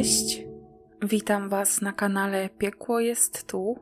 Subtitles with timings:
[0.00, 0.44] Cześć,
[1.02, 3.78] witam Was na kanale Piekło jest tu.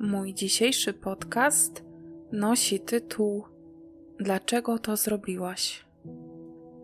[0.00, 1.84] Mój dzisiejszy podcast
[2.32, 3.44] nosi tytuł
[4.20, 5.84] Dlaczego to zrobiłaś?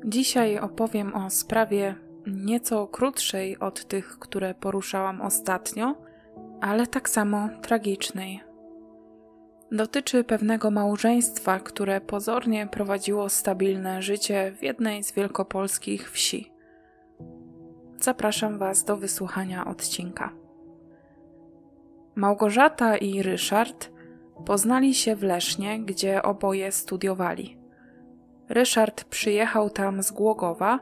[0.05, 1.95] Dzisiaj opowiem o sprawie
[2.27, 5.95] nieco krótszej od tych, które poruszałam ostatnio,
[6.61, 8.41] ale tak samo tragicznej.
[9.73, 16.58] Dotyczy pewnego małżeństwa, które pozornie prowadziło stabilne życie w jednej z wielkopolskich wsi
[18.01, 20.33] zapraszam Was do wysłuchania odcinka.
[22.15, 23.91] Małgorzata i Ryszard
[24.45, 27.59] poznali się w Lesznie, gdzie oboje studiowali.
[28.49, 30.79] Ryszard przyjechał tam z Głogowa,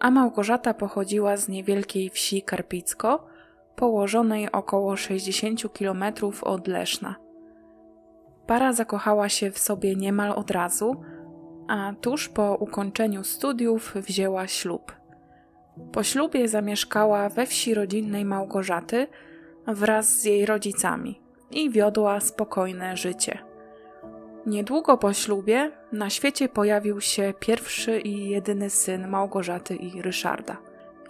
[0.00, 3.26] a Małgorzata pochodziła z niewielkiej wsi Karpicko,
[3.76, 6.04] położonej około 60 km
[6.42, 7.14] od Leszna.
[8.46, 11.02] Para zakochała się w sobie niemal od razu,
[11.68, 14.92] a tuż po ukończeniu studiów wzięła ślub.
[15.92, 19.06] Po ślubie zamieszkała we wsi rodzinnej Małgorzaty
[19.66, 23.38] wraz z jej rodzicami i wiodła spokojne życie.
[24.46, 30.56] Niedługo po ślubie na świecie pojawił się pierwszy i jedyny syn Małgorzaty i Ryszarda.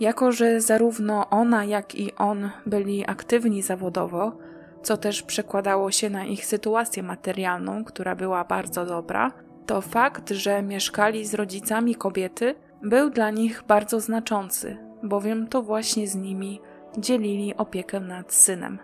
[0.01, 4.37] Jako, że zarówno ona, jak i on byli aktywni zawodowo,
[4.83, 9.33] co też przekładało się na ich sytuację materialną, która była bardzo dobra,
[9.67, 12.55] to fakt, że mieszkali z rodzicami kobiety,
[12.85, 16.61] był dla nich bardzo znaczący, bowiem to właśnie z nimi
[16.99, 18.79] dzielili opiekę nad synem.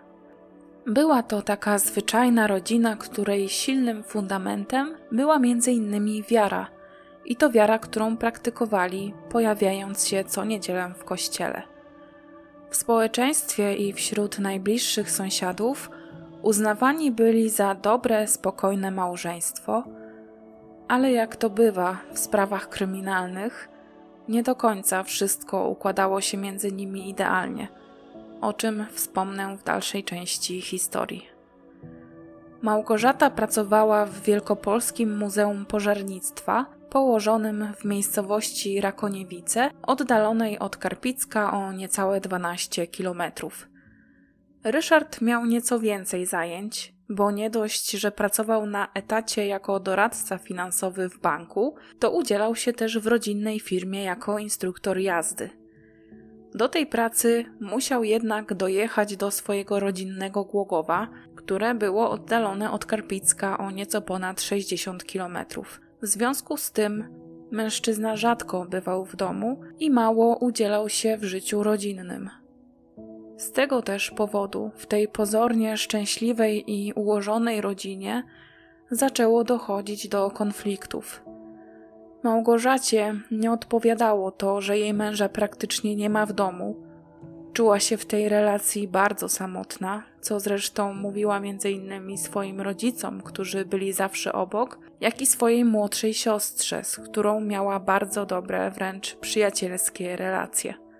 [0.87, 6.67] Była to taka zwyczajna rodzina, której silnym fundamentem była innymi wiara,
[7.25, 11.61] i to wiara, którą praktykowali, pojawiając się co niedzielę w kościele.
[12.69, 15.89] W społeczeństwie i wśród najbliższych sąsiadów
[16.41, 19.83] uznawani byli za dobre, spokojne małżeństwo,
[20.87, 23.70] ale jak to bywa w sprawach kryminalnych,
[24.31, 27.67] nie do końca wszystko układało się między nimi idealnie,
[28.41, 31.27] o czym wspomnę w dalszej części historii.
[32.61, 42.21] Małgorzata pracowała w Wielkopolskim Muzeum Pożarnictwa, położonym w miejscowości Rakoniewice, oddalonej od Karpicka o niecałe
[42.21, 43.67] 12 kilometrów.
[44.63, 51.09] Ryszard miał nieco więcej zajęć, bo nie dość, że pracował na etacie jako doradca finansowy
[51.09, 55.49] w banku, to udzielał się też w rodzinnej firmie jako instruktor jazdy.
[56.55, 63.57] Do tej pracy musiał jednak dojechać do swojego rodzinnego Głogowa, które było oddalone od Karpicka
[63.57, 65.81] o nieco ponad 60 kilometrów.
[66.01, 67.07] W związku z tym
[67.51, 72.40] mężczyzna rzadko bywał w domu i mało udzielał się w życiu rodzinnym.
[73.41, 78.23] Z tego też powodu w tej pozornie szczęśliwej i ułożonej rodzinie
[78.91, 81.23] zaczęło dochodzić do konfliktów.
[82.23, 86.75] Małgorzacie nie odpowiadało to, że jej męża praktycznie nie ma w domu.
[87.53, 93.65] Czuła się w tej relacji bardzo samotna, co zresztą mówiła między innymi swoim rodzicom, którzy
[93.65, 100.15] byli zawsze obok, jak i swojej młodszej siostrze, z którą miała bardzo dobre, wręcz przyjacielskie
[100.15, 100.90] relacje.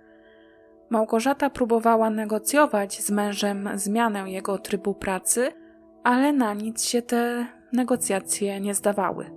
[0.91, 5.52] Małgorzata próbowała negocjować z mężem zmianę jego trybu pracy,
[6.03, 9.31] ale na nic się te negocjacje nie zdawały.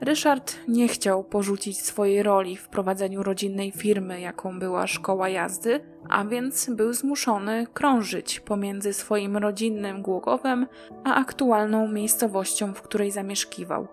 [0.00, 6.24] Ryszard nie chciał porzucić swojej roli w prowadzeniu rodzinnej firmy, jaką była szkoła jazdy, a
[6.24, 10.66] więc był zmuszony krążyć pomiędzy swoim rodzinnym Głogowem
[11.04, 13.88] a aktualną miejscowością, w której zamieszkiwał.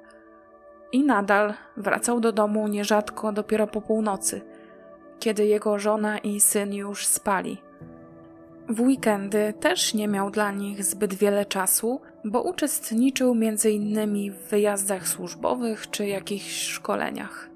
[0.92, 4.42] I nadal wracał do domu nierzadko dopiero po północy–
[5.20, 7.58] kiedy jego żona i syn już spali.
[8.70, 14.34] W weekendy też nie miał dla nich zbyt wiele czasu, bo uczestniczył m.in.
[14.34, 17.50] w wyjazdach służbowych czy jakichś szkoleniach.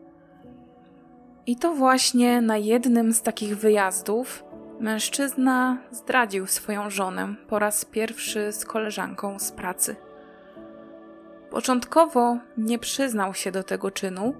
[1.46, 4.44] I to właśnie na jednym z takich wyjazdów
[4.80, 9.96] mężczyzna zdradził swoją żonę po raz pierwszy z koleżanką z pracy.
[11.50, 14.34] Początkowo nie przyznał się do tego czynu,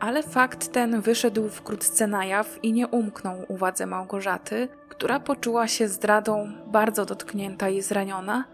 [0.00, 5.88] ale fakt ten wyszedł wkrótce na jaw i nie umknął uwadze Małgorzaty, która poczuła się
[5.88, 8.44] zdradą bardzo dotknięta i zraniona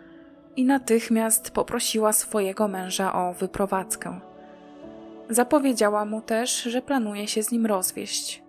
[0.57, 4.21] i natychmiast poprosiła swojego męża o wyprowadzkę.
[5.31, 8.43] Zapowiedziała mu też, że planuje się z nim rozwieść.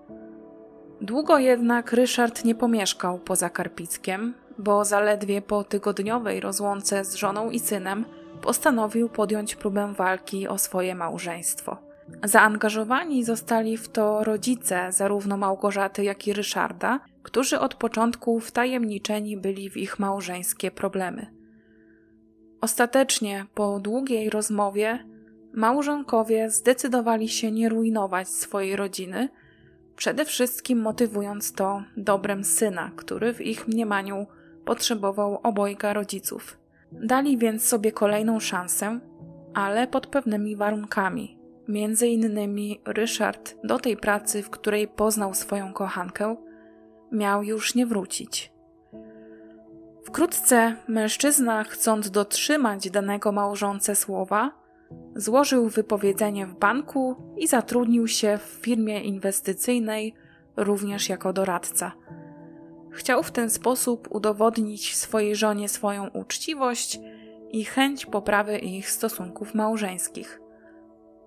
[1.02, 7.60] Długo jednak Ryszard nie pomieszkał poza Karpickiem, bo zaledwie po tygodniowej rozłące z żoną i
[7.60, 8.06] synem
[8.42, 11.93] postanowił podjąć próbę walki o swoje małżeństwo.
[12.24, 19.70] Zaangażowani zostali w to rodzice zarówno Małgorzaty, jak i Ryszarda, którzy od początku wtajemniczeni byli
[19.70, 21.28] w ich małżeńskie problemy.
[22.62, 25.00] Ostatecznie, po długiej rozmowie,
[25.54, 29.30] małżonkowie zdecydowali się nie rujnować swojej rodziny
[29.96, 34.28] przede wszystkim motywując to dobrem syna, który w ich mniemaniu
[34.66, 36.58] potrzebował obojga rodziców.
[36.92, 39.00] Dali więc sobie kolejną szansę,
[39.54, 41.43] ale pod pewnymi warunkami.
[41.68, 46.36] Między innymi Ryszard do tej pracy, w której poznał swoją kochankę,
[47.12, 48.54] miał już nie wrócić.
[50.06, 54.52] Wkrótce mężczyzna, chcąc dotrzymać danego małżonce słowa,
[55.16, 60.14] złożył wypowiedzenie w banku i zatrudnił się w firmie inwestycyjnej
[60.58, 61.92] również jako doradca.
[62.92, 67.00] Chciał w ten sposób udowodnić swojej żonie swoją uczciwość
[67.52, 70.43] i chęć poprawy ich stosunków małżeńskich.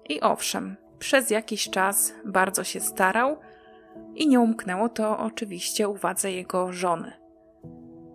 [0.09, 3.37] I owszem, przez jakiś czas bardzo się starał
[4.15, 7.13] i nie umknęło to oczywiście uwadze jego żony.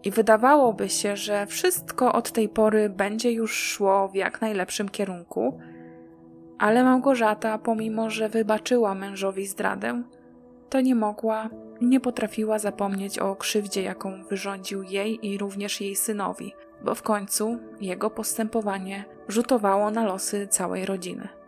[0.04, 5.60] I wydawałoby się, że wszystko od tej pory będzie już szło w jak najlepszym kierunku,
[6.60, 10.04] ale Małgorzata, pomimo że wybaczyła mężowi zdradę,
[10.70, 11.50] to nie mogła,
[11.82, 16.54] nie potrafiła zapomnieć o krzywdzie, jaką wyrządził jej i również jej synowi,
[16.84, 21.41] bo w końcu jego postępowanie rzutowało na losy całej rodziny.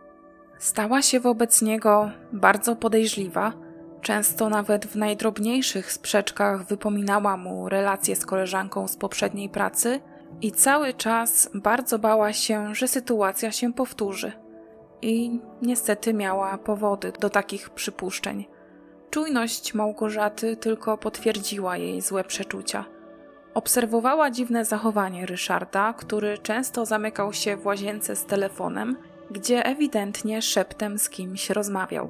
[0.58, 3.52] Stała się wobec niego bardzo podejrzliwa,
[4.00, 10.00] często nawet w najdrobniejszych sprzeczkach wypominała mu relacje z koleżanką z poprzedniej pracy
[10.40, 14.32] i cały czas bardzo bała się, że sytuacja się powtórzy.
[15.02, 18.46] I niestety miała powody do takich przypuszczeń.
[19.10, 22.84] Czujność Małgorzaty tylko potwierdziła jej złe przeczucia.
[23.54, 28.96] Obserwowała dziwne zachowanie Ryszarda, który często zamykał się w łazience z telefonem,
[29.30, 32.08] gdzie ewidentnie szeptem z kimś rozmawiał.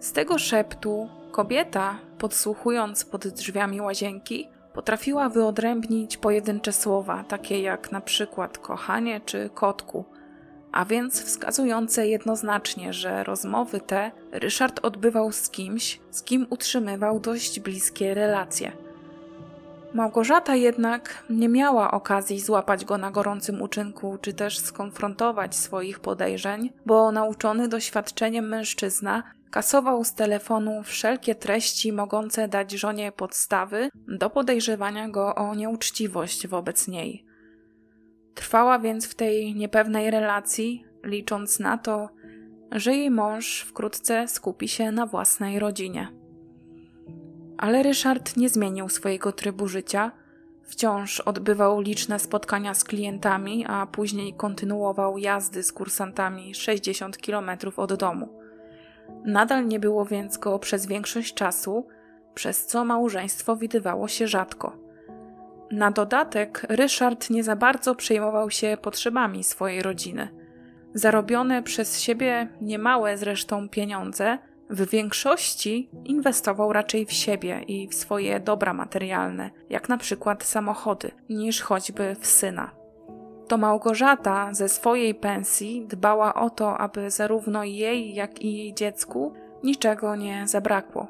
[0.00, 8.00] Z tego szeptu kobieta, podsłuchując pod drzwiami łazienki, potrafiła wyodrębnić pojedyncze słowa, takie jak na
[8.00, 10.04] przykład kochanie czy kotku,
[10.72, 17.60] a więc wskazujące jednoznacznie, że rozmowy te Ryszard odbywał z kimś, z kim utrzymywał dość
[17.60, 18.83] bliskie relacje.
[19.94, 26.72] Małgorzata jednak nie miała okazji złapać go na gorącym uczynku, czy też skonfrontować swoich podejrzeń,
[26.86, 35.08] bo nauczony doświadczeniem mężczyzna kasował z telefonu wszelkie treści mogące dać żonie podstawy do podejrzewania
[35.08, 37.24] go o nieuczciwość wobec niej.
[38.34, 42.08] Trwała więc w tej niepewnej relacji, licząc na to,
[42.72, 46.23] że jej mąż wkrótce skupi się na własnej rodzinie.
[47.58, 50.12] Ale Ryszard nie zmienił swojego trybu życia.
[50.62, 57.94] Wciąż odbywał liczne spotkania z klientami, a później kontynuował jazdy z kursantami 60 km od
[57.94, 58.28] domu.
[59.24, 61.86] Nadal nie było więc go przez większość czasu,
[62.34, 64.76] przez co małżeństwo widywało się rzadko.
[65.70, 70.28] Na dodatek Ryszard nie za bardzo przejmował się potrzebami swojej rodziny.
[70.94, 74.38] Zarobione przez siebie niemałe zresztą pieniądze
[74.74, 81.10] w większości inwestował raczej w siebie i w swoje dobra materialne, jak na przykład samochody,
[81.28, 82.70] niż choćby w syna.
[83.48, 89.32] To Małgorzata ze swojej pensji dbała o to, aby zarówno jej, jak i jej dziecku
[89.62, 91.08] niczego nie zabrakło.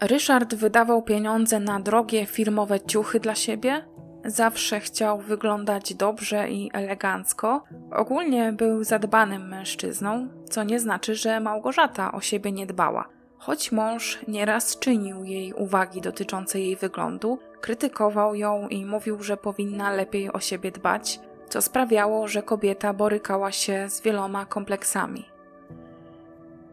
[0.00, 3.84] Ryszard wydawał pieniądze na drogie firmowe ciuchy dla siebie,
[4.24, 7.64] zawsze chciał wyglądać dobrze i elegancko.
[7.90, 13.08] Ogólnie był zadbanym mężczyzną, co nie znaczy, że Małgorzata o siebie nie dbała.
[13.38, 19.92] Choć mąż nieraz czynił jej uwagi dotyczące jej wyglądu, krytykował ją i mówił, że powinna
[19.92, 25.24] lepiej o siebie dbać, co sprawiało, że kobieta borykała się z wieloma kompleksami.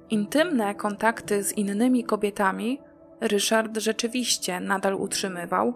[0.09, 2.81] Intymne kontakty z innymi kobietami
[3.21, 5.73] Ryszard rzeczywiście nadal utrzymywał,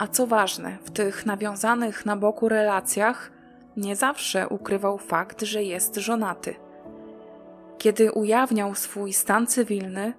[0.00, 3.30] a co ważne, w tych nawiązanych na boku relacjach
[3.76, 6.54] nie zawsze ukrywał fakt, że jest żonaty.
[7.78, 10.12] Kiedy ujawniał swój stan cywilny,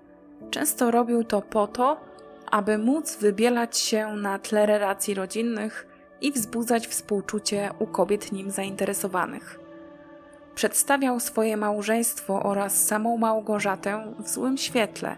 [0.51, 1.97] często robił to po to,
[2.51, 5.87] aby móc wybielać się na tle relacji rodzinnych
[6.21, 9.59] i wzbudzać współczucie u kobiet nim zainteresowanych.
[10.55, 15.15] Przedstawiał swoje małżeństwo oraz samą Małgorzatę w złym świetle,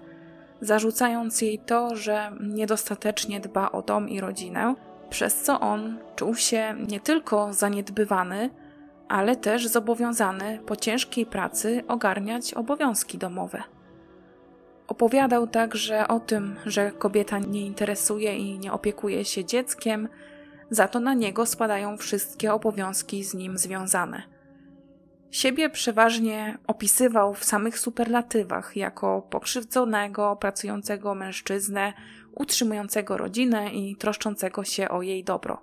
[0.63, 4.75] zarzucając jej to, że niedostatecznie dba o dom i rodzinę,
[5.09, 8.49] przez co on czuł się nie tylko zaniedbywany,
[9.07, 13.63] ale też zobowiązany po ciężkiej pracy ogarniać obowiązki domowe.
[14.87, 20.09] Opowiadał także o tym, że kobieta nie interesuje i nie opiekuje się dzieckiem,
[20.69, 24.32] za to na niego spadają wszystkie obowiązki z nim związane.
[25.33, 31.93] Siebie przeważnie opisywał w samych superlatywach jako pokrzywdzonego, pracującego mężczyznę,
[32.35, 35.61] utrzymującego rodzinę i troszczącego się o jej dobro.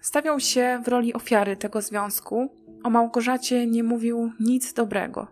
[0.00, 2.48] Stawiał się w roli ofiary tego związku,
[2.82, 5.26] o Małgorzacie nie mówił nic dobrego.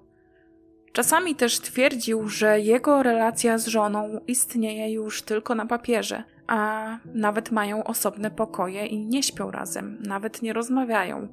[0.92, 7.50] Czasami też twierdził, że jego relacja z żoną istnieje już tylko na papierze, a nawet
[7.50, 11.28] mają osobne pokoje i nie śpią razem, nawet nie rozmawiają.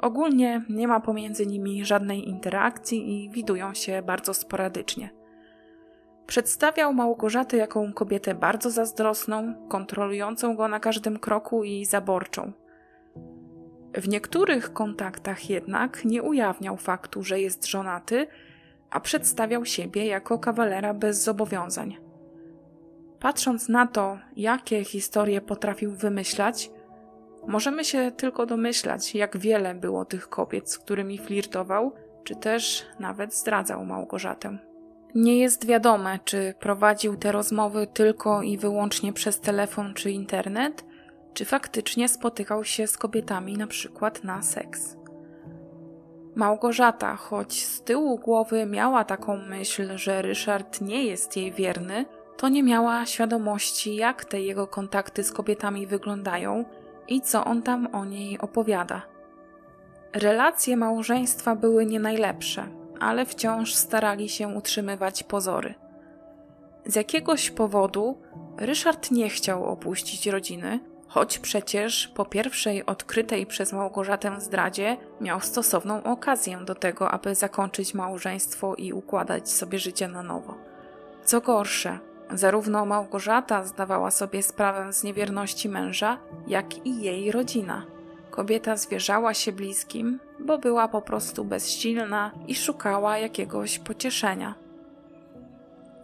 [0.00, 5.10] Ogólnie nie ma pomiędzy nimi żadnej interakcji i widują się bardzo sporadycznie.
[6.26, 12.52] Przedstawiał Małgorzatę jako kobietę bardzo zazdrosną, kontrolującą go na każdym kroku i zaborczą.
[13.94, 18.26] W niektórych kontaktach jednak nie ujawniał faktu, że jest żonaty,
[18.90, 21.96] a przedstawiał siebie jako kawalera bez zobowiązań.
[23.20, 26.70] Patrząc na to, jakie historie potrafił wymyślać,
[27.48, 31.92] możemy się tylko domyślać, jak wiele było tych kobiet, z którymi flirtował,
[32.24, 34.58] czy też nawet zdradzał Małgorzatę.
[35.14, 40.84] Nie jest wiadome, czy prowadził te rozmowy tylko i wyłącznie przez telefon czy internet,
[41.34, 44.96] czy faktycznie spotykał się z kobietami na przykład na seks.
[46.34, 52.04] Małgorzata, choć z tyłu głowy miała taką myśl, że Ryszard nie jest jej wierny,
[52.36, 56.64] to nie miała świadomości, jak te jego kontakty z kobietami wyglądają
[57.08, 59.02] i co on tam o niej opowiada.
[60.12, 62.68] Relacje małżeństwa były nie najlepsze,
[63.00, 65.74] ale wciąż starali się utrzymywać pozory.
[66.86, 68.20] Z jakiegoś powodu
[68.56, 76.02] Ryszard nie chciał opuścić rodziny, choć przecież po pierwszej odkrytej przez Małgorzatę zdradzie miał stosowną
[76.02, 80.54] okazję do tego, aby zakończyć małżeństwo i układać sobie życie na nowo.
[81.24, 81.98] Co gorsze,
[82.30, 87.86] zarówno Małgorzata zdawała sobie sprawę z niewierności męża, jak i jej rodzina.
[88.30, 94.54] Kobieta zwierzała się bliskim, bo była po prostu bezsilna i szukała jakiegoś pocieszenia.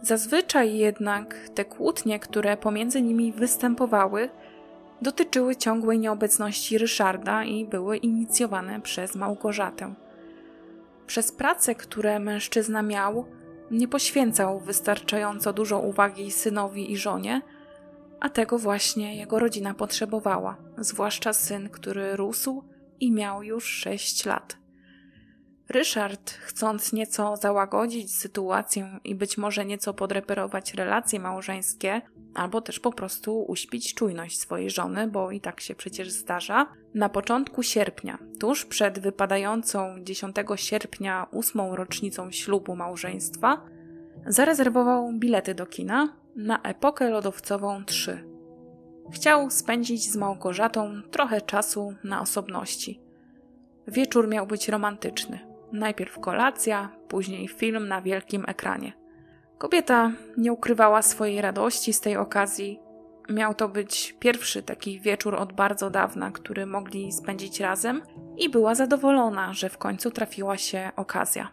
[0.01, 4.29] Zazwyczaj jednak te kłótnie, które pomiędzy nimi występowały,
[5.01, 9.93] dotyczyły ciągłej nieobecności Ryszarda i były inicjowane przez Małgorzatę.
[11.07, 13.25] Przez prace, które mężczyzna miał,
[13.71, 17.41] nie poświęcał wystarczająco dużo uwagi synowi i żonie,
[18.19, 22.63] a tego właśnie jego rodzina potrzebowała, zwłaszcza syn, który rósł
[22.99, 24.64] i miał już sześć lat.
[25.69, 32.01] Ryszard, chcąc nieco załagodzić sytuację i być może nieco podreperować relacje małżeńskie,
[32.33, 37.09] albo też po prostu uśpić czujność swojej żony, bo i tak się przecież zdarza, na
[37.09, 43.61] początku sierpnia, tuż przed wypadającą 10 sierpnia ósmą rocznicą ślubu małżeństwa,
[44.27, 48.23] zarezerwował bilety do kina na epokę lodowcową 3.
[49.13, 53.01] Chciał spędzić z Małgorzatą trochę czasu na osobności.
[53.87, 55.54] Wieczór miał być romantyczny.
[55.75, 58.93] Najpierw kolacja, później film na wielkim ekranie.
[59.57, 62.79] Kobieta nie ukrywała swojej radości z tej okazji.
[63.29, 68.01] Miał to być pierwszy taki wieczór od bardzo dawna, który mogli spędzić razem,
[68.37, 71.51] i była zadowolona, że w końcu trafiła się okazja.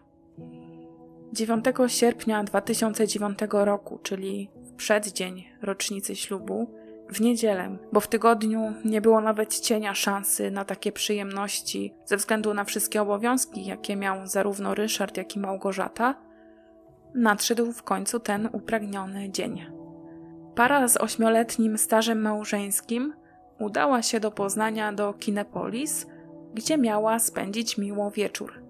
[1.33, 6.73] 9 sierpnia 2009 roku, czyli w przeddzień rocznicy ślubu,
[7.09, 12.53] w niedzielę, bo w tygodniu nie było nawet cienia szansy na takie przyjemności ze względu
[12.53, 16.15] na wszystkie obowiązki, jakie miał zarówno Ryszard, jak i Małgorzata,
[17.15, 19.65] nadszedł w końcu ten upragniony dzień.
[20.55, 23.13] Para z ośmioletnim stażem małżeńskim
[23.59, 26.07] udała się do Poznania do Kinepolis,
[26.53, 28.63] gdzie miała spędzić miło wieczór.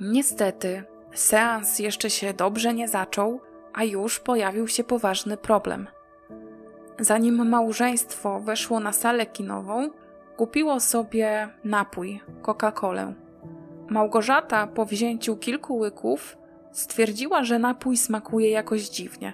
[0.00, 0.82] Niestety,
[1.14, 3.40] seans jeszcze się dobrze nie zaczął,
[3.72, 5.86] a już pojawił się poważny problem–
[7.00, 9.90] Zanim małżeństwo weszło na salę kinową,
[10.36, 13.14] kupiło sobie napój, Coca-Colę.
[13.88, 16.36] Małgorzata po wzięciu kilku łyków
[16.72, 19.32] stwierdziła, że napój smakuje jakoś dziwnie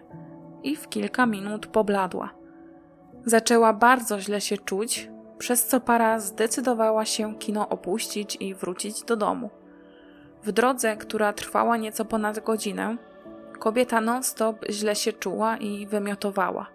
[0.62, 2.30] i w kilka minut pobladła.
[3.24, 9.16] Zaczęła bardzo źle się czuć, przez co para zdecydowała się kino opuścić i wrócić do
[9.16, 9.50] domu.
[10.42, 12.96] W drodze, która trwała nieco ponad godzinę,
[13.58, 16.66] kobieta non-stop źle się czuła i wymiotowała.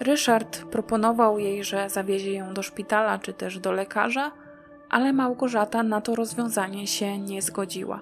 [0.00, 4.32] Ryszard proponował jej, że zawiezie ją do szpitala czy też do lekarza,
[4.90, 8.00] ale Małgorzata na to rozwiązanie się nie zgodziła.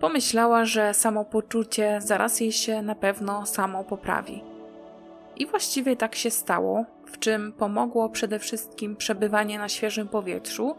[0.00, 4.42] Pomyślała, że samopoczucie zaraz jej się na pewno samo poprawi.
[5.36, 10.76] I właściwie tak się stało, w czym pomogło przede wszystkim przebywanie na świeżym powietrzu.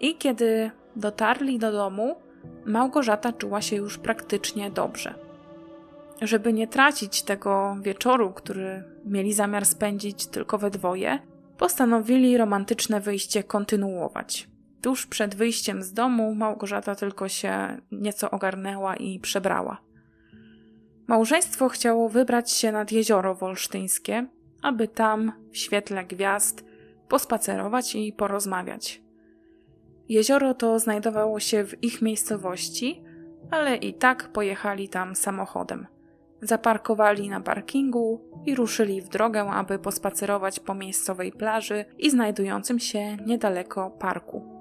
[0.00, 2.16] I kiedy dotarli do domu,
[2.64, 5.29] Małgorzata czuła się już praktycznie dobrze.
[6.22, 11.18] Żeby nie tracić tego wieczoru, który mieli zamiar spędzić tylko we dwoje,
[11.58, 14.48] postanowili romantyczne wyjście kontynuować.
[14.82, 19.80] Tuż przed wyjściem z domu Małgorzata tylko się nieco ogarnęła i przebrała.
[21.06, 24.26] Małżeństwo chciało wybrać się nad jezioro wolsztyńskie,
[24.62, 26.64] aby tam, w świetle gwiazd,
[27.08, 29.02] pospacerować i porozmawiać.
[30.08, 33.02] Jezioro to znajdowało się w ich miejscowości,
[33.50, 35.86] ale i tak pojechali tam samochodem.
[36.42, 43.16] Zaparkowali na parkingu i ruszyli w drogę, aby pospacerować po miejscowej plaży i znajdującym się
[43.16, 44.60] niedaleko parku.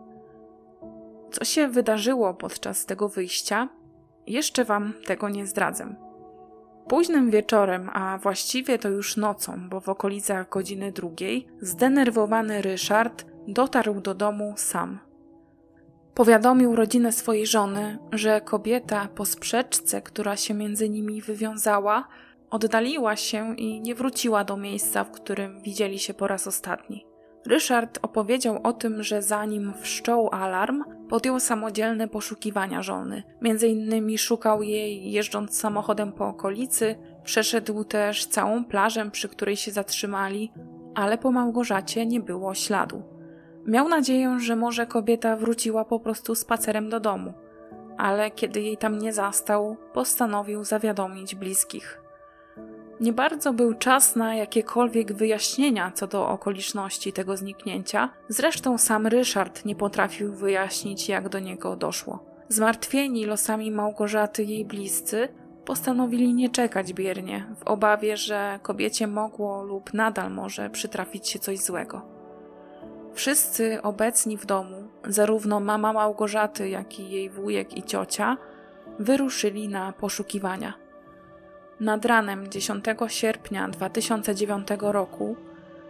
[1.31, 3.69] Co się wydarzyło podczas tego wyjścia,
[4.27, 5.95] jeszcze wam tego nie zdradzę.
[6.87, 14.01] Późnym wieczorem, a właściwie to już nocą, bo w okolicach godziny drugiej, zdenerwowany Ryszard dotarł
[14.01, 15.08] do domu sam.
[16.13, 22.07] Powiadomił rodzinę swojej żony, że kobieta po sprzeczce, która się między nimi wywiązała,
[22.49, 27.05] oddaliła się i nie wróciła do miejsca, w którym widzieli się po raz ostatni.
[27.47, 33.23] Ryszard opowiedział o tym, że zanim wszczął alarm, podjął samodzielne poszukiwania żony.
[33.41, 39.71] Między innymi szukał jej jeżdżąc samochodem po okolicy, przeszedł też całą plażę, przy której się
[39.71, 40.51] zatrzymali,
[40.95, 43.18] ale po Małgorzacie nie było śladu.
[43.69, 47.33] Miał nadzieję, że może kobieta wróciła po prostu spacerem do domu,
[47.97, 52.01] ale kiedy jej tam nie zastał, postanowił zawiadomić bliskich.
[52.99, 59.65] Nie bardzo był czas na jakiekolwiek wyjaśnienia co do okoliczności tego zniknięcia, zresztą sam Ryszard
[59.65, 62.25] nie potrafił wyjaśnić, jak do niego doszło.
[62.47, 65.27] Zmartwieni losami Małgorzaty jej bliscy,
[65.65, 71.59] postanowili nie czekać biernie, w obawie, że kobiecie mogło lub nadal może przytrafić się coś
[71.59, 72.18] złego.
[73.13, 78.37] Wszyscy obecni w domu, zarówno mama Małgorzaty, jak i jej wujek i ciocia,
[78.99, 80.73] wyruszyli na poszukiwania.
[81.79, 85.35] Nad ranem 10 sierpnia 2009 roku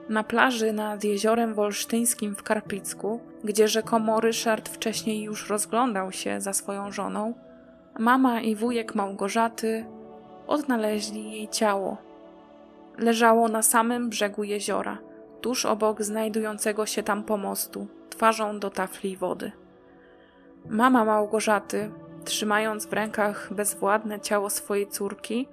[0.10, 6.54] na plaży nad jeziorem wolsztyńskim w Karpicku, gdzie rzekomo Ryszard wcześniej już rozglądał się za
[6.54, 7.34] swoją żoną,
[8.00, 9.86] mama i wujek Małgorzaty
[10.48, 11.98] odnaleźli jej ciało.
[12.98, 14.98] Leżało na samym brzegu jeziora,
[15.42, 19.52] tuż obok znajdującego się tam pomostu, twarzą do tafli wody.
[20.70, 21.92] Mama Małgorzaty,
[22.26, 25.48] trzymając w rękach bezwładne ciało swojej córki,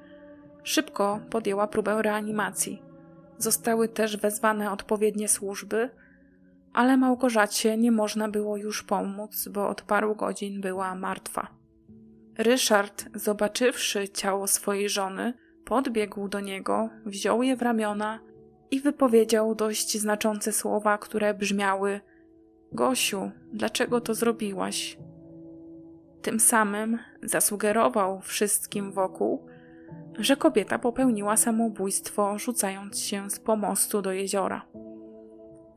[0.67, 2.83] Szybko podjęła próbę reanimacji.
[3.39, 5.91] Zostały też wezwane odpowiednie służby,
[6.73, 11.49] ale Małgorzacie nie można było już pomóc, bo od paru godzin była martwa.
[12.39, 15.35] Ryszard, zobaczywszy ciało swojej żony,
[15.65, 18.21] podbiegł do niego, wziął je w ramiona
[18.71, 22.01] i wypowiedział dość znaczące słowa, które brzmiały:
[22.73, 24.99] Gosiu, dlaczego to zrobiłaś?
[26.23, 29.47] Tym samym zasugerował wszystkim wokół,
[30.19, 34.67] że kobieta popełniła samobójstwo, rzucając się z pomostu do jeziora.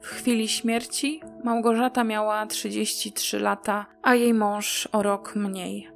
[0.02, 5.90] W chwili śmierci Małgorzata miała 33 lata, a jej mąż o rok mniej.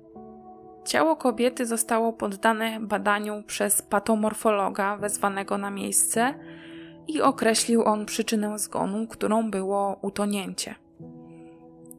[0.86, 6.34] Ciało kobiety zostało poddane badaniu przez patomorfologa wezwanego na miejsce
[7.08, 10.76] i określił on przyczynę zgonu, którą było utonięcie.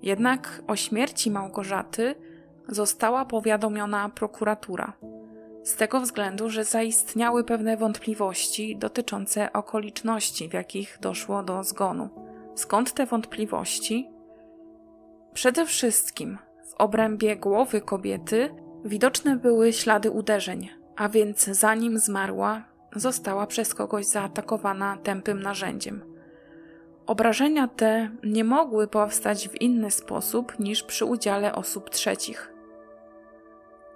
[0.02, 2.14] Jednak o śmierci Małgorzaty
[2.68, 4.92] została powiadomiona prokuratura
[5.64, 12.08] z tego względu, że zaistniały pewne wątpliwości dotyczące okoliczności, w jakich doszło do zgonu.
[12.54, 14.10] Skąd te wątpliwości?
[15.34, 16.38] Przede wszystkim
[16.70, 22.64] w obrębie głowy kobiety widoczne były ślady uderzeń, a więc zanim zmarła,
[22.94, 26.14] została przez kogoś zaatakowana tępym narzędziem.
[27.06, 32.54] Obrażenia te nie mogły powstać w inny sposób niż przy udziale osób trzecich.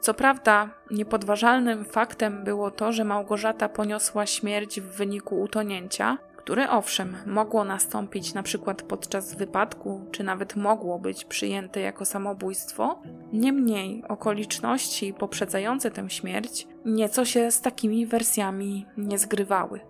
[0.00, 7.16] Co prawda, niepodważalnym faktem było to, że Małgorzata poniosła śmierć w wyniku utonięcia, które owszem
[7.26, 15.14] mogło nastąpić na przykład podczas wypadku, czy nawet mogło być przyjęte jako samobójstwo, niemniej okoliczności
[15.14, 19.80] poprzedzające tę śmierć nieco się z takimi wersjami nie zgrywały.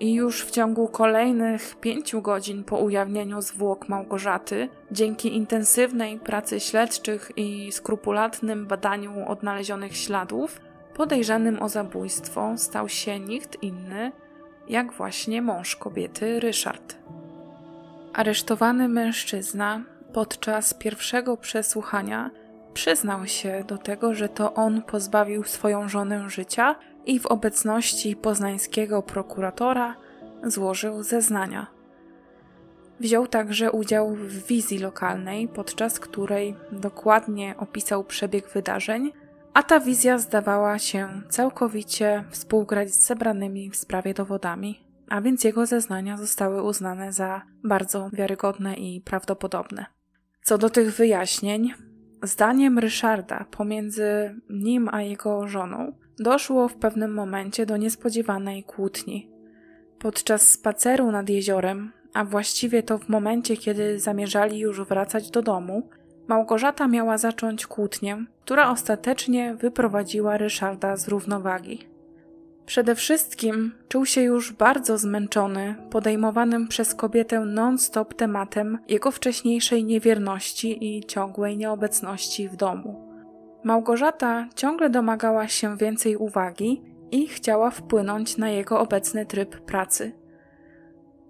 [0.00, 7.32] I już w ciągu kolejnych pięciu godzin po ujawnieniu zwłok Małgorzaty, dzięki intensywnej pracy śledczych
[7.36, 10.60] i skrupulatnym badaniu odnalezionych śladów,
[10.96, 14.12] podejrzanym o zabójstwo stał się nikt inny
[14.68, 16.96] jak właśnie mąż kobiety Ryszard.
[18.12, 22.30] Aresztowany mężczyzna podczas pierwszego przesłuchania
[22.74, 29.02] przyznał się do tego, że to on pozbawił swoją żonę życia i w obecności poznańskiego
[29.02, 29.96] prokuratora
[30.44, 31.66] złożył zeznania.
[33.00, 39.12] Wziął także udział w wizji lokalnej, podczas której dokładnie opisał przebieg wydarzeń,
[39.54, 45.66] a ta wizja zdawała się całkowicie współgrać z zebranymi w sprawie dowodami, a więc jego
[45.66, 49.86] zeznania zostały uznane za bardzo wiarygodne i prawdopodobne.
[50.42, 51.74] Co do tych wyjaśnień,
[52.22, 59.30] zdaniem Ryszarda pomiędzy nim a jego żoną doszło w pewnym momencie do niespodziewanej kłótni.
[59.98, 65.88] Podczas spaceru nad jeziorem, a właściwie to w momencie, kiedy zamierzali już wracać do domu,
[66.28, 71.86] Małgorzata miała zacząć kłótnię, która ostatecznie wyprowadziła Ryszarda z równowagi.
[72.66, 80.96] Przede wszystkim czuł się już bardzo zmęczony podejmowanym przez kobietę non-stop tematem jego wcześniejszej niewierności
[80.96, 83.10] i ciągłej nieobecności w domu.
[83.64, 90.12] Małgorzata ciągle domagała się więcej uwagi i chciała wpłynąć na jego obecny tryb pracy.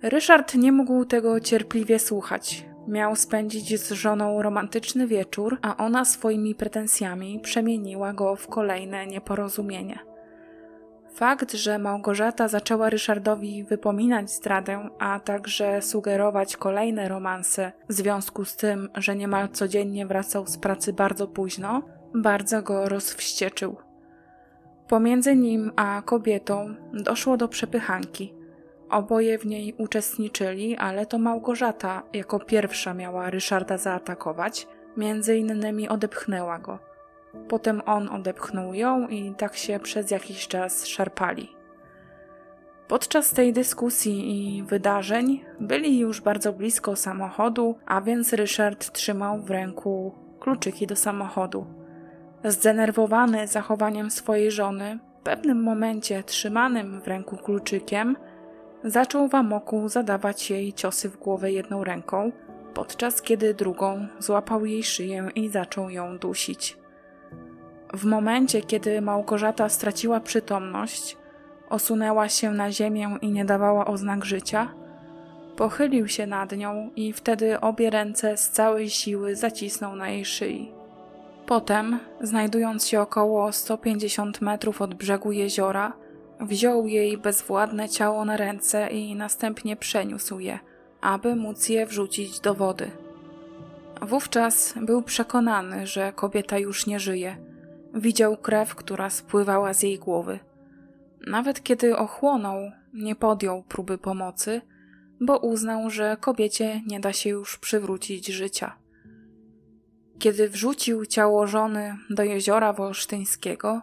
[0.02, 2.66] Ryszard nie mógł tego cierpliwie słuchać.
[2.88, 9.98] Miał spędzić z żoną romantyczny wieczór, a ona swoimi pretensjami przemieniła go w kolejne nieporozumienie.
[11.14, 18.56] Fakt, że Małgorzata zaczęła Ryszardowi wypominać zdradę, a także sugerować kolejne romanse w związku z
[18.56, 21.82] tym, że niemal codziennie wracał z pracy bardzo późno,
[22.14, 23.76] bardzo go rozwścieczył.
[24.88, 28.33] Pomiędzy nim a kobietą doszło do przepychanki.
[28.94, 36.58] Oboje w niej uczestniczyli, ale to Małgorzata jako pierwsza miała Ryszarda zaatakować, między innymi odepchnęła
[36.58, 36.78] go.
[37.48, 41.56] Potem on odepchnął ją i tak się przez jakiś czas szarpali.
[42.88, 49.50] Podczas tej dyskusji i wydarzeń byli już bardzo blisko samochodu, a więc Ryszard trzymał w
[49.50, 51.66] ręku kluczyki do samochodu.
[52.44, 58.16] Zdenerwowany zachowaniem swojej żony, w pewnym momencie trzymanym w ręku kluczykiem,
[58.84, 62.32] zaczął w amoku zadawać jej ciosy w głowę jedną ręką,
[62.74, 66.78] podczas kiedy drugą złapał jej szyję i zaczął ją dusić.
[67.94, 71.16] W momencie, kiedy Małgorzata straciła przytomność,
[71.70, 74.74] osunęła się na ziemię i nie dawała oznak życia,
[75.56, 80.72] pochylił się nad nią i wtedy obie ręce z całej siły zacisnął na jej szyi.
[81.46, 85.92] Potem, znajdując się około 150 metrów od brzegu jeziora,
[86.40, 90.58] wziął jej bezwładne ciało na ręce i następnie przeniósł je,
[91.00, 92.90] aby móc je wrzucić do wody.
[94.02, 97.36] Wówczas był przekonany, że kobieta już nie żyje.
[97.94, 100.38] Widział krew, która spływała z jej głowy.
[101.26, 104.60] Nawet kiedy ochłonął, nie podjął próby pomocy,
[105.20, 108.76] bo uznał, że kobiecie nie da się już przywrócić życia.
[110.18, 113.82] Kiedy wrzucił ciało żony do jeziora Wolsztyńskiego,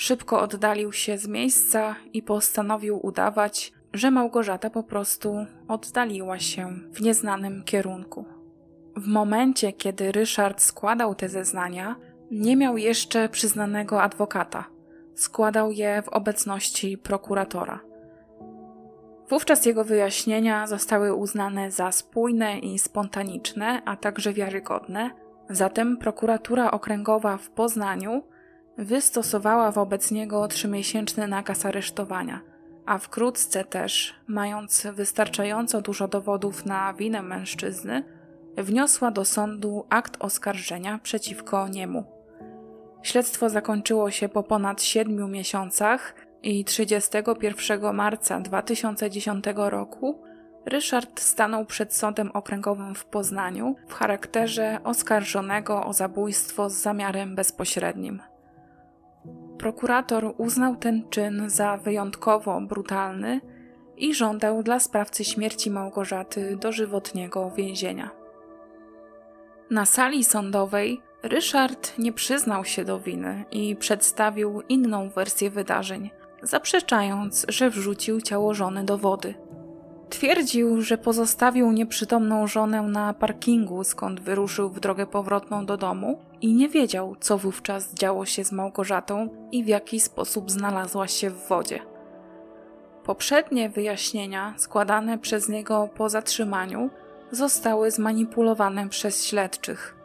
[0.00, 7.00] szybko oddalił się z miejsca i postanowił udawać, że Małgorzata po prostu oddaliła się w
[7.00, 8.24] nieznanym kierunku.
[8.96, 11.96] W momencie, kiedy Ryszard składał te zeznania,
[12.30, 14.64] nie miał jeszcze przyznanego adwokata.
[15.14, 17.80] Składał je w obecności prokuratora.
[19.28, 25.10] Wówczas jego wyjaśnienia zostały uznane za spójne i spontaniczne, a także wiarygodne,
[25.50, 28.22] Zatem prokuratura okręgowa w Poznaniu
[28.80, 32.40] wystosowała wobec niego trzymiesięczny nakaz aresztowania,
[32.86, 38.04] a wkrótce też, mając wystarczająco dużo dowodów na winę mężczyzny,
[38.56, 42.04] wniosła do sądu akt oskarżenia przeciwko niemu.
[43.02, 50.22] Śledztwo zakończyło się po ponad siedmiu miesiącach i 31 marca 2010 roku
[50.66, 58.22] Ryszard stanął przed sądem okręgowym w Poznaniu w charakterze oskarżonego o zabójstwo z zamiarem bezpośrednim.
[59.60, 63.40] Prokurator uznał ten czyn za wyjątkowo brutalny
[63.96, 68.10] i żądał dla sprawcy śmierci Małgorzaty dożywotniego więzienia.
[69.70, 76.10] Na sali sądowej Ryszard nie przyznał się do winy i przedstawił inną wersję wydarzeń,
[76.42, 79.34] zaprzeczając, że wrzucił ciało żony do wody.
[80.10, 86.54] Twierdził, że pozostawił nieprzytomną żonę na parkingu, skąd wyruszył w drogę powrotną do domu i
[86.54, 91.48] nie wiedział, co wówczas działo się z Małgorzatą i w jaki sposób znalazła się w
[91.48, 91.80] wodzie.
[93.04, 96.90] Poprzednie wyjaśnienia składane przez niego po zatrzymaniu
[97.30, 99.99] zostały zmanipulowane przez śledczych.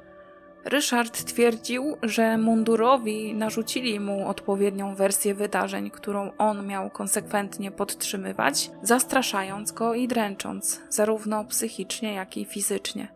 [0.65, 9.71] Ryszard twierdził, że mundurowi narzucili mu odpowiednią wersję wydarzeń, którą on miał konsekwentnie podtrzymywać, zastraszając
[9.71, 13.07] go i dręcząc, zarówno psychicznie, jak i fizycznie.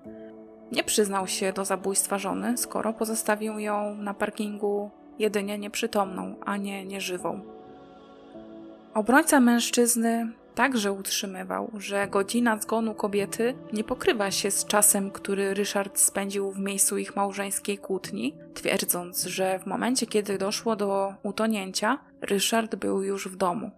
[0.72, 6.86] Nie przyznał się do zabójstwa żony, skoro pozostawił ją na parkingu jedynie nieprzytomną, a nie
[6.86, 7.42] nieżywą.
[8.94, 16.00] Obrońca mężczyzny także utrzymywał, że godzina zgonu kobiety nie pokrywa się z czasem, który Ryszard
[16.00, 22.76] spędził w miejscu ich małżeńskiej kłótni, twierdząc, że w momencie, kiedy doszło do utonięcia, Ryszard
[22.76, 23.72] był już w domu.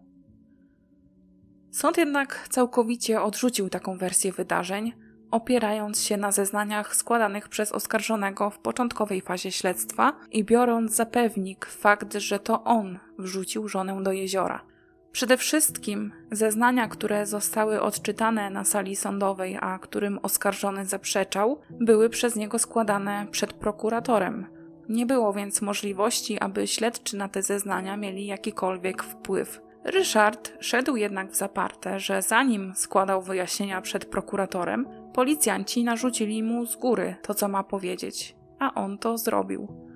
[1.71, 4.93] Sąd jednak całkowicie odrzucił taką wersję wydarzeń,
[5.31, 11.65] opierając się na zeznaniach składanych przez oskarżonego w początkowej fazie śledztwa i biorąc za pewnik
[11.65, 14.70] fakt, że to on wrzucił żonę do jeziora.
[15.11, 22.35] Przede wszystkim zeznania, które zostały odczytane na sali sądowej, a którym oskarżony zaprzeczał, były przez
[22.35, 24.45] niego składane przed prokuratorem.
[24.89, 29.61] Nie było więc możliwości, aby śledczy na te zeznania mieli jakikolwiek wpływ.
[29.83, 36.75] Ryszard szedł jednak w zaparte, że zanim składał wyjaśnienia przed prokuratorem, policjanci narzucili mu z
[36.75, 39.90] góry to, co ma powiedzieć, a on to zrobił.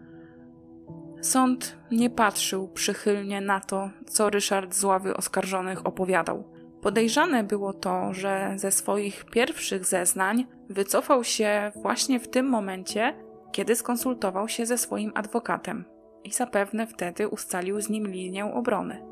[1.26, 6.44] Sąd nie patrzył przychylnie na to, co Ryszard z ławy oskarżonych opowiadał.
[6.82, 13.16] Podejrzane było to, że ze swoich pierwszych zeznań wycofał się właśnie w tym momencie,
[13.52, 15.86] kiedy skonsultował się ze swoim adwokatem
[16.24, 19.06] i zapewne wtedy ustalił z nim linię obrony.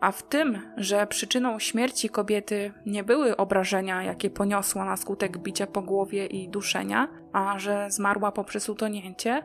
[0.00, 5.66] A w tym, że przyczyną śmierci kobiety nie były obrażenia, jakie poniosła na skutek bicia
[5.66, 9.42] po głowie i duszenia, a że zmarła poprzez utonięcie,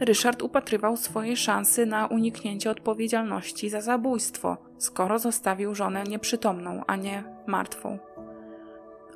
[0.00, 7.24] Ryszard upatrywał swojej szansy na uniknięcie odpowiedzialności za zabójstwo, skoro zostawił żonę nieprzytomną, a nie
[7.46, 7.98] martwą.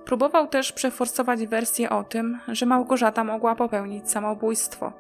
[0.05, 4.93] Próbował też przeforsować wersję o tym, że Małgorzata mogła popełnić samobójstwo.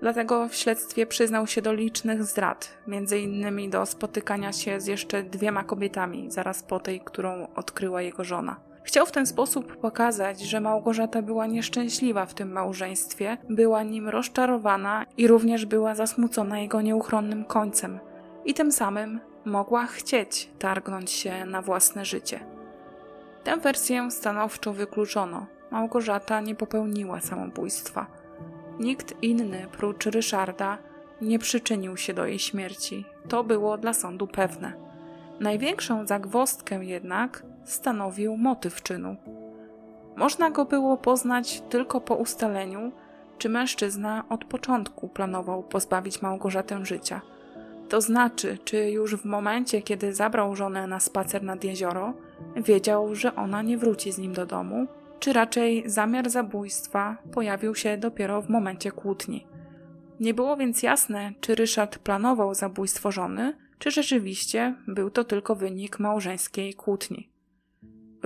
[0.00, 2.78] Dlatego w śledztwie przyznał się do licznych zdrad,
[3.22, 8.60] innymi do spotykania się z jeszcze dwiema kobietami, zaraz po tej, którą odkryła jego żona.
[8.86, 15.06] Chciał w ten sposób pokazać, że Małgorzata była nieszczęśliwa w tym małżeństwie, była nim rozczarowana
[15.16, 17.98] i również była zasmucona jego nieuchronnym końcem,
[18.44, 22.40] i tym samym mogła chcieć targnąć się na własne życie.
[23.44, 25.46] Tę wersję stanowczo wykluczono.
[25.70, 28.06] Małgorzata nie popełniła samobójstwa.
[28.80, 30.78] Nikt inny prócz Ryszarda
[31.20, 33.04] nie przyczynił się do jej śmierci.
[33.28, 34.72] To było dla sądu pewne.
[35.40, 39.16] Największą zagwostkę jednak stanowił motyw czynu.
[40.16, 42.92] Można go było poznać tylko po ustaleniu,
[43.38, 47.20] czy mężczyzna od początku planował pozbawić Małgorzatę życia.
[47.88, 52.14] To znaczy, czy już w momencie, kiedy zabrał żonę na spacer nad jezioro,
[52.56, 54.86] wiedział, że ona nie wróci z nim do domu,
[55.20, 59.46] czy raczej zamiar zabójstwa pojawił się dopiero w momencie kłótni.
[60.20, 65.98] Nie było więc jasne, czy Ryszard planował zabójstwo żony, czy rzeczywiście był to tylko wynik
[65.98, 67.35] małżeńskiej kłótni.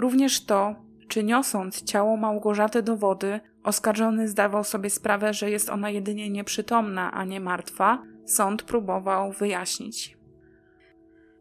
[0.01, 0.75] Również to,
[1.09, 7.13] czy niosąc ciało Małgorzaty do wody, oskarżony zdawał sobie sprawę, że jest ona jedynie nieprzytomna,
[7.13, 10.19] a nie martwa, sąd próbował wyjaśnić.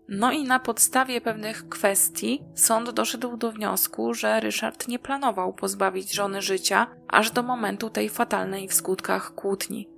[0.10, 6.14] No i na podstawie pewnych kwestii sąd doszedł do wniosku, że Ryszard nie planował pozbawić
[6.14, 9.90] żony życia aż do momentu tej fatalnej w skutkach kłótni.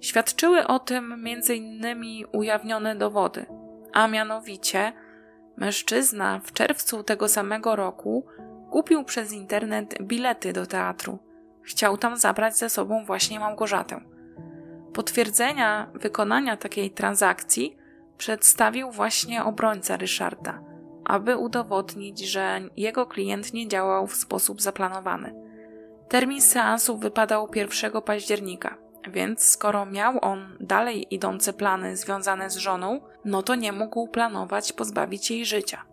[0.00, 1.84] Świadczyły o tym m.in.
[2.32, 3.46] ujawnione dowody,
[3.92, 4.92] a mianowicie
[5.58, 8.26] Mężczyzna w czerwcu tego samego roku
[8.70, 11.18] kupił przez internet bilety do teatru.
[11.62, 14.00] Chciał tam zabrać ze sobą właśnie Małgorzatę.
[14.92, 17.76] Potwierdzenia wykonania takiej transakcji
[18.18, 20.62] przedstawił właśnie obrońca Ryszarda,
[21.04, 25.34] aby udowodnić, że jego klient nie działał w sposób zaplanowany.
[26.08, 28.76] Termin seansu wypadał 1 października.
[29.10, 34.72] Więc skoro miał on dalej idące plany związane z żoną, no to nie mógł planować
[34.72, 35.84] pozbawić jej życia.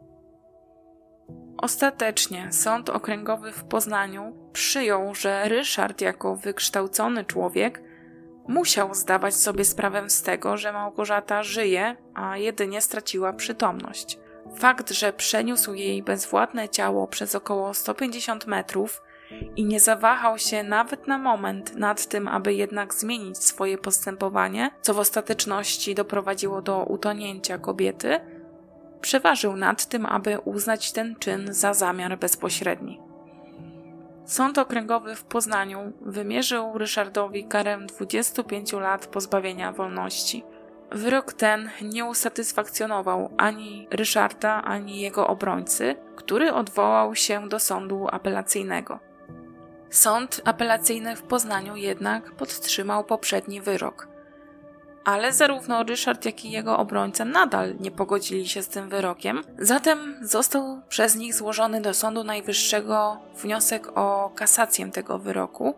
[1.58, 7.82] Ostatecznie sąd okręgowy w Poznaniu przyjął, że Ryszard, jako wykształcony człowiek,
[8.48, 14.20] musiał zdawać sobie sprawę z tego, że Małgorzata żyje, a jedynie straciła przytomność.
[14.58, 19.02] Fakt, że przeniósł jej bezwładne ciało przez około 150 metrów
[19.56, 24.94] i nie zawahał się nawet na moment nad tym, aby jednak zmienić swoje postępowanie, co
[24.94, 28.20] w ostateczności doprowadziło do utonięcia kobiety,
[29.02, 33.00] przeważył nad tym, aby uznać ten czyn za zamiar bezpośredni.
[34.26, 40.44] Sąd okręgowy w Poznaniu wymierzył Ryszardowi karę 25 lat pozbawienia wolności.
[40.92, 49.00] Wyrok ten nie usatysfakcjonował ani Ryszarda, ani jego obrońcy, który odwołał się do sądu apelacyjnego.
[49.90, 54.08] Sąd apelacyjny w Poznaniu jednak podtrzymał poprzedni wyrok.
[55.06, 60.16] Ale zarówno Ryszard, jak i jego obrońca nadal nie pogodzili się z tym wyrokiem, zatem
[60.22, 65.76] został przez nich złożony do Sądu Najwyższego wniosek o kasację tego wyroku.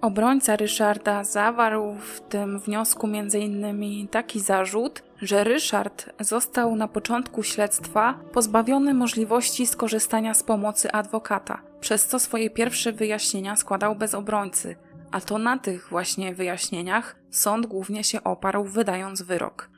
[0.00, 4.08] Obrońca Ryszarda zawarł w tym wniosku m.in.
[4.08, 12.06] taki zarzut, że Ryszard został na początku śledztwa pozbawiony możliwości skorzystania z pomocy adwokata, przez
[12.06, 14.76] co swoje pierwsze wyjaśnienia składał bez obrońcy,
[15.10, 19.70] a to na tych właśnie wyjaśnieniach sąd głównie się oparł, wydając wyrok.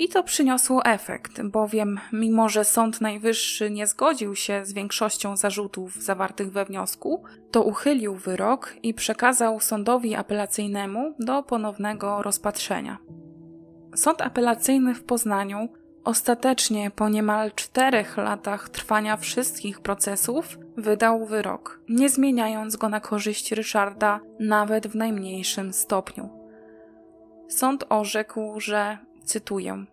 [0.00, 6.02] I to przyniosło efekt, bowiem mimo że Sąd Najwyższy nie zgodził się z większością zarzutów
[6.02, 12.98] zawartych we wniosku, to uchylił wyrok i przekazał sądowi apelacyjnemu do ponownego rozpatrzenia.
[13.98, 15.68] Sąd apelacyjny w Poznaniu
[16.04, 23.52] Ostatecznie, po niemal czterech latach trwania wszystkich procesów, wydał wyrok, nie zmieniając go na korzyść
[23.52, 26.28] Ryszarda nawet w najmniejszym stopniu.
[27.48, 29.84] Sąd orzekł, że, cytuję,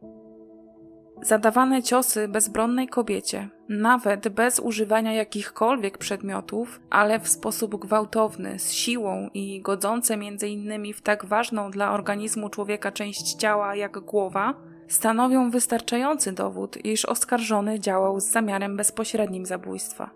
[1.21, 9.29] Zadawane ciosy bezbronnej kobiecie, nawet bez używania jakichkolwiek przedmiotów, ale w sposób gwałtowny, z siłą
[9.33, 14.53] i godzące między innymi w tak ważną dla organizmu człowieka część ciała jak głowa,
[14.87, 20.09] stanowią wystarczający dowód, iż oskarżony działał z zamiarem bezpośrednim zabójstwa.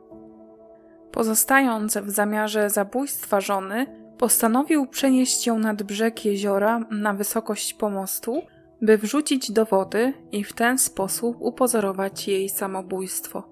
[1.12, 3.86] Pozostając w zamiarze zabójstwa żony,
[4.18, 8.42] postanowił przenieść ją nad brzeg jeziora na wysokość pomostu,
[8.82, 13.44] by wrzucić do wody i w ten sposób upozorować jej samobójstwo.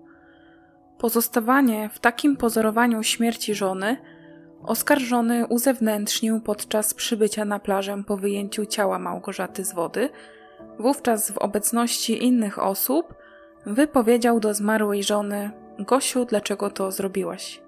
[0.98, 3.98] Pozostawanie w takim pozorowaniu śmierci żony
[4.63, 10.10] oskarżony uzewnętrznił podczas przybycia na plażę po wyjęciu ciała Małgorzaty z wody.
[10.80, 13.13] Wówczas w obecności innych osób
[13.66, 17.62] wypowiedział do zmarłej żony: Gosiu, dlaczego to zrobiłaś?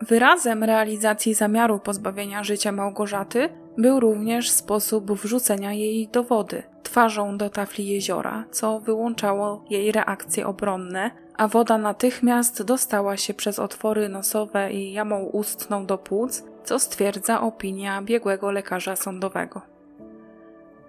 [0.00, 7.50] Wyrazem realizacji zamiaru pozbawienia życia Małgorzaty był również sposób wrzucenia jej do wody, twarzą do
[7.50, 14.72] tafli jeziora, co wyłączało jej reakcje obronne, a woda natychmiast dostała się przez otwory nosowe
[14.72, 19.60] i jamą ustną do płuc, co stwierdza opinia biegłego lekarza sądowego.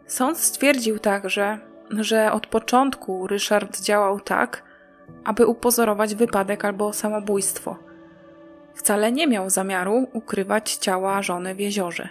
[0.07, 4.63] Sąd stwierdził także, że od początku Ryszard działał tak,
[5.23, 7.75] aby upozorować wypadek albo samobójstwo.
[8.75, 12.09] Wcale nie miał zamiaru ukrywać ciała żony w jeziorze.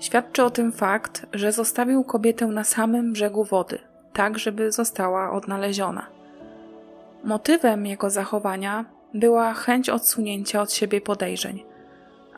[0.00, 3.78] Świadczy o tym fakt, że zostawił kobietę na samym brzegu wody,
[4.12, 6.06] tak żeby została odnaleziona.
[7.24, 8.84] Motywem jego zachowania
[9.14, 11.64] była chęć odsunięcia od siebie podejrzeń,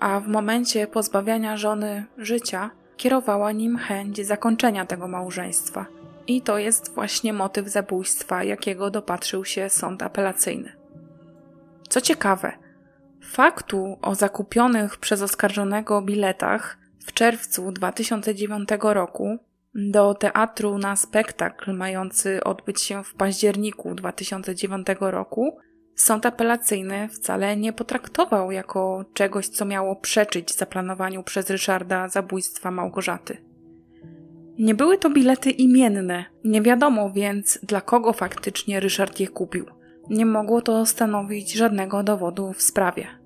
[0.01, 5.87] a w momencie pozbawiania żony życia kierowała nim chęć zakończenia tego małżeństwa.
[6.27, 10.73] I to jest właśnie motyw zabójstwa, jakiego dopatrzył się sąd apelacyjny.
[11.89, 12.53] Co ciekawe,
[13.23, 19.39] faktu o zakupionych przez oskarżonego biletach w czerwcu 2009 roku
[19.75, 25.59] do teatru na spektakl mający odbyć się w październiku 2009 roku
[25.95, 33.37] sąd apelacyjny wcale nie potraktował jako czegoś, co miało przeczyć zaplanowaniu przez Ryszarda zabójstwa Małgorzaty.
[34.59, 39.67] Nie były to bilety imienne, nie wiadomo więc, dla kogo faktycznie Ryszard je kupił.
[40.11, 43.20] Nie mogło to stanowić żadnego dowodu w sprawie.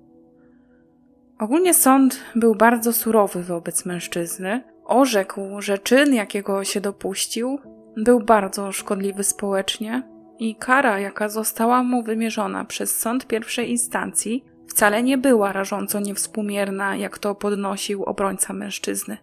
[1.39, 4.63] Ogólnie sąd był bardzo surowy wobec mężczyzny.
[4.85, 7.59] Orzekł, że czyn, jakiego się dopuścił,
[7.97, 10.03] był bardzo szkodliwy społecznie
[10.39, 16.95] i kara, jaka została mu wymierzona przez sąd pierwszej instancji, wcale nie była rażąco niewspółmierna,
[16.95, 19.17] jak to podnosił obrońca mężczyzny.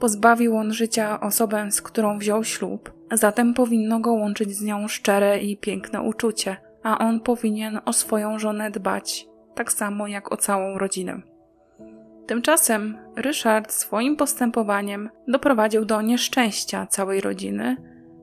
[0.00, 5.38] Pozbawił on życia osobę, z którą wziął ślub, zatem powinno go łączyć z nią szczere
[5.38, 10.78] i piękne uczucie, a on powinien o swoją żonę dbać, tak samo jak o całą
[10.78, 11.29] rodzinę.
[12.30, 17.76] Tymczasem Ryszard swoim postępowaniem doprowadził do nieszczęścia całej rodziny,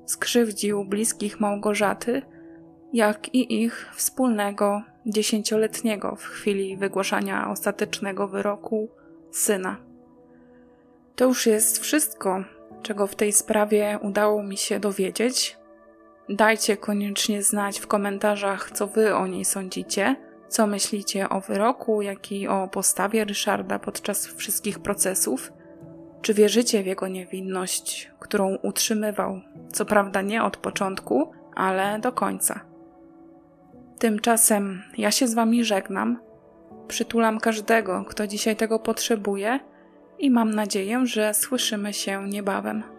[0.06, 2.22] skrzywdził bliskich Małgorzaty,
[2.94, 8.90] jak i ich wspólnego dziesięcioletniego w chwili wygłaszania ostatecznego wyroku
[9.32, 9.78] syna.
[11.16, 12.44] To już jest wszystko,
[12.82, 15.58] czego w tej sprawie udało mi się dowiedzieć.
[16.30, 20.27] Dajcie koniecznie znać w komentarzach, co wy o niej sądzicie.
[20.48, 25.54] Co myślicie o wyroku, jak i o postawie Ryszarda podczas wszystkich procesów?
[26.22, 29.42] Czy wierzycie w jego niewinność, którą utrzymywał,
[29.74, 32.60] co prawda nie od początku, ale do końca?
[34.00, 36.20] Tymczasem ja się z Wami żegnam,
[36.88, 39.60] przytulam każdego, kto dzisiaj tego potrzebuje
[40.20, 42.97] i mam nadzieję, że słyszymy się niebawem.